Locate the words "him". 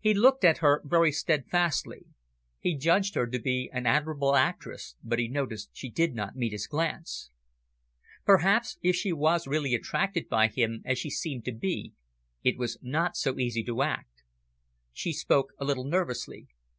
10.48-10.80